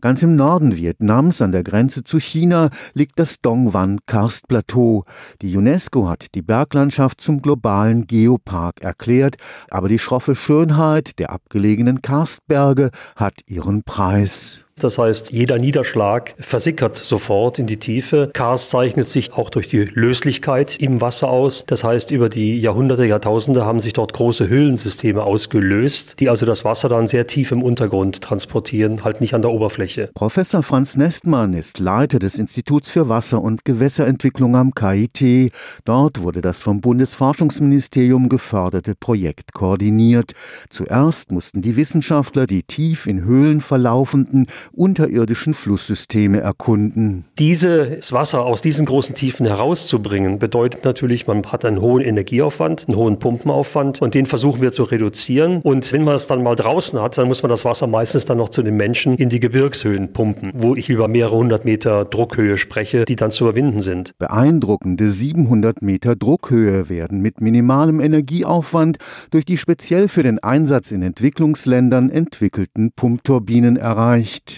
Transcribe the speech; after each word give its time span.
Ganz 0.00 0.22
im 0.22 0.36
Norden 0.36 0.76
Vietnams 0.76 1.42
an 1.42 1.50
der 1.50 1.64
Grenze 1.64 2.04
zu 2.04 2.20
China 2.20 2.70
liegt 2.94 3.18
das 3.18 3.40
Dongwan 3.40 3.98
Karstplateau. 4.06 5.02
Die 5.42 5.56
UNESCO 5.56 6.08
hat 6.08 6.36
die 6.36 6.42
Berglandschaft 6.42 7.20
zum 7.20 7.42
globalen 7.42 8.06
Geopark 8.06 8.80
erklärt, 8.80 9.38
aber 9.70 9.88
die 9.88 9.98
schroffe 9.98 10.36
Schönheit 10.36 11.18
der 11.18 11.30
abgelegenen 11.30 12.00
Karstberge 12.00 12.90
hat 13.16 13.40
ihren 13.48 13.82
Preis. 13.82 14.64
Das 14.78 14.98
heißt, 14.98 15.30
jeder 15.30 15.58
Niederschlag 15.58 16.34
versickert 16.38 16.96
sofort 16.96 17.58
in 17.58 17.66
die 17.66 17.78
Tiefe. 17.78 18.30
Karst 18.32 18.70
zeichnet 18.70 19.08
sich 19.08 19.32
auch 19.32 19.50
durch 19.50 19.68
die 19.68 19.84
Löslichkeit 19.84 20.76
im 20.78 21.00
Wasser 21.00 21.28
aus. 21.28 21.64
Das 21.66 21.84
heißt, 21.84 22.10
über 22.10 22.28
die 22.28 22.58
Jahrhunderte, 22.60 23.04
Jahrtausende 23.04 23.64
haben 23.64 23.80
sich 23.80 23.92
dort 23.92 24.12
große 24.12 24.48
Höhlensysteme 24.48 25.22
ausgelöst, 25.22 26.20
die 26.20 26.28
also 26.28 26.46
das 26.46 26.64
Wasser 26.64 26.88
dann 26.88 27.08
sehr 27.08 27.26
tief 27.26 27.52
im 27.52 27.62
Untergrund 27.62 28.20
transportieren, 28.20 29.04
halt 29.04 29.20
nicht 29.20 29.34
an 29.34 29.42
der 29.42 29.50
Oberfläche. 29.50 30.10
Professor 30.14 30.62
Franz 30.62 30.96
Nestmann 30.96 31.52
ist 31.52 31.78
Leiter 31.78 32.18
des 32.18 32.38
Instituts 32.38 32.90
für 32.90 33.08
Wasser- 33.08 33.42
und 33.42 33.64
Gewässerentwicklung 33.64 34.56
am 34.56 34.72
KIT. 34.74 35.52
Dort 35.84 36.22
wurde 36.22 36.40
das 36.40 36.60
vom 36.62 36.80
Bundesforschungsministerium 36.80 38.28
geförderte 38.28 38.94
Projekt 38.94 39.52
koordiniert. 39.52 40.32
Zuerst 40.70 41.32
mussten 41.32 41.62
die 41.62 41.76
Wissenschaftler 41.76 42.46
die 42.46 42.62
tief 42.62 43.06
in 43.06 43.24
Höhlen 43.24 43.60
verlaufenden 43.60 44.46
unterirdischen 44.72 45.54
Flusssysteme 45.54 46.40
erkunden. 46.40 47.24
Dieses 47.38 48.12
Wasser 48.12 48.44
aus 48.44 48.62
diesen 48.62 48.86
großen 48.86 49.14
Tiefen 49.14 49.46
herauszubringen, 49.46 50.38
bedeutet 50.38 50.84
natürlich, 50.84 51.26
man 51.26 51.44
hat 51.46 51.64
einen 51.64 51.80
hohen 51.80 52.02
Energieaufwand, 52.02 52.88
einen 52.88 52.96
hohen 52.96 53.18
Pumpenaufwand 53.18 54.00
und 54.02 54.14
den 54.14 54.26
versuchen 54.26 54.62
wir 54.62 54.72
zu 54.72 54.84
reduzieren. 54.84 55.60
Und 55.62 55.92
wenn 55.92 56.04
man 56.04 56.14
es 56.14 56.26
dann 56.26 56.42
mal 56.42 56.56
draußen 56.56 57.00
hat, 57.00 57.18
dann 57.18 57.28
muss 57.28 57.42
man 57.42 57.50
das 57.50 57.64
Wasser 57.64 57.86
meistens 57.86 58.24
dann 58.24 58.38
noch 58.38 58.48
zu 58.48 58.62
den 58.62 58.76
Menschen 58.76 59.16
in 59.16 59.28
die 59.28 59.40
Gebirgshöhen 59.40 60.12
pumpen, 60.12 60.52
wo 60.54 60.74
ich 60.74 60.88
über 60.88 61.08
mehrere 61.08 61.36
hundert 61.36 61.64
Meter 61.64 62.04
Druckhöhe 62.04 62.56
spreche, 62.56 63.04
die 63.04 63.16
dann 63.16 63.30
zu 63.30 63.44
überwinden 63.44 63.80
sind. 63.80 64.12
Beeindruckende 64.18 65.10
700 65.10 65.82
Meter 65.82 66.16
Druckhöhe 66.16 66.88
werden 66.88 67.20
mit 67.20 67.40
minimalem 67.40 68.00
Energieaufwand 68.00 68.98
durch 69.30 69.44
die 69.44 69.58
speziell 69.58 70.08
für 70.08 70.22
den 70.22 70.38
Einsatz 70.38 70.90
in 70.92 71.02
Entwicklungsländern 71.02 72.10
entwickelten 72.10 72.92
Pumpturbinen 72.94 73.76
erreicht. 73.76 74.57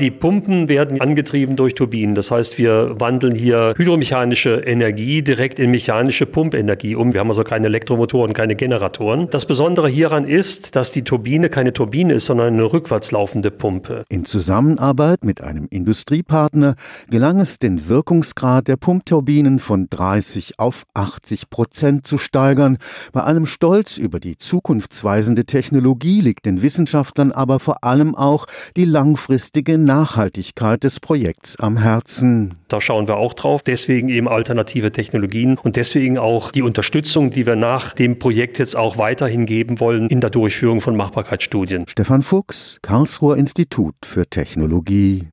Die 0.00 0.12
Pumpen 0.12 0.68
werden 0.68 1.00
angetrieben 1.00 1.56
durch 1.56 1.74
Turbinen. 1.74 2.14
Das 2.14 2.30
heißt, 2.30 2.56
wir 2.56 3.00
wandeln 3.00 3.34
hier 3.34 3.74
hydromechanische 3.76 4.62
Energie 4.64 5.22
direkt 5.22 5.58
in 5.58 5.72
mechanische 5.72 6.24
Pumpenergie 6.24 6.94
um. 6.94 7.12
Wir 7.12 7.20
haben 7.20 7.30
also 7.30 7.42
keine 7.42 7.66
Elektromotoren, 7.66 8.32
keine 8.32 8.54
Generatoren. 8.54 9.28
Das 9.30 9.46
Besondere 9.46 9.88
hieran 9.88 10.24
ist, 10.24 10.76
dass 10.76 10.92
die 10.92 11.02
Turbine 11.02 11.48
keine 11.48 11.72
Turbine 11.72 12.12
ist, 12.12 12.26
sondern 12.26 12.54
eine 12.54 12.72
rückwärts 12.72 13.10
laufende 13.10 13.50
Pumpe. 13.50 14.04
In 14.08 14.24
Zusammenarbeit 14.24 15.24
mit 15.24 15.40
einem 15.40 15.66
Industriepartner 15.68 16.76
gelang 17.10 17.40
es, 17.40 17.58
den 17.58 17.88
Wirkungsgrad 17.88 18.68
der 18.68 18.76
Pumpturbinen 18.76 19.58
von 19.58 19.88
30 19.90 20.60
auf 20.60 20.84
80 20.94 21.50
Prozent 21.50 22.06
zu 22.06 22.18
steigern. 22.18 22.78
Bei 23.12 23.22
allem 23.22 23.46
Stolz 23.46 23.96
über 23.96 24.20
die 24.20 24.36
zukunftsweisende 24.36 25.44
Technologie 25.44 26.20
liegt 26.20 26.46
den 26.46 26.62
Wissenschaftlern 26.62 27.32
aber 27.32 27.58
vor 27.58 27.82
allem 27.82 28.14
auch 28.14 28.46
die 28.76 28.84
langfristige 28.84 29.87
Nachhaltigkeit 29.88 30.84
des 30.84 31.00
Projekts 31.00 31.56
am 31.58 31.78
Herzen. 31.78 32.54
Da 32.68 32.80
schauen 32.80 33.08
wir 33.08 33.16
auch 33.16 33.32
drauf. 33.32 33.62
Deswegen 33.62 34.10
eben 34.10 34.28
alternative 34.28 34.92
Technologien 34.92 35.56
und 35.56 35.76
deswegen 35.76 36.18
auch 36.18 36.52
die 36.52 36.62
Unterstützung, 36.62 37.30
die 37.30 37.46
wir 37.46 37.56
nach 37.56 37.94
dem 37.94 38.18
Projekt 38.18 38.58
jetzt 38.58 38.76
auch 38.76 38.98
weiterhin 38.98 39.46
geben 39.46 39.80
wollen 39.80 40.06
in 40.08 40.20
der 40.20 40.30
Durchführung 40.30 40.82
von 40.82 40.94
Machbarkeitsstudien. 40.94 41.84
Stefan 41.88 42.22
Fuchs, 42.22 42.78
Karlsruher 42.82 43.36
Institut 43.36 43.94
für 44.04 44.26
Technologie. 44.26 45.24